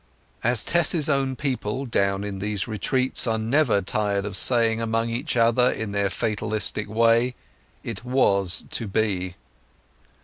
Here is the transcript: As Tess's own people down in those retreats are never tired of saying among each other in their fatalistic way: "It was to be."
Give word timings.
As 0.43 0.65
Tess's 0.65 1.09
own 1.09 1.35
people 1.35 1.85
down 1.85 2.23
in 2.23 2.39
those 2.39 2.65
retreats 2.67 3.27
are 3.27 3.37
never 3.37 3.83
tired 3.83 4.25
of 4.25 4.35
saying 4.35 4.81
among 4.81 5.11
each 5.11 5.37
other 5.37 5.71
in 5.71 5.91
their 5.91 6.09
fatalistic 6.09 6.89
way: 6.89 7.35
"It 7.83 8.03
was 8.03 8.65
to 8.71 8.87
be." 8.87 9.35